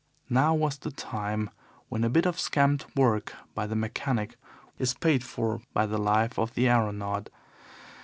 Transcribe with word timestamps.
Now 0.31 0.55
was 0.55 0.79
the 0.79 0.89
time 0.89 1.51
when 1.87 2.03
a 2.03 2.09
bit 2.09 2.25
of 2.25 2.39
scamped 2.39 2.87
work 2.95 3.35
by 3.53 3.67
the 3.67 3.75
mechanic 3.75 4.35
is 4.79 4.95
paid 4.95 5.23
for 5.23 5.61
by 5.73 5.85
the 5.85 5.99
life 5.99 6.39
of 6.39 6.55
the 6.55 6.67
aeronaut. 6.67 7.29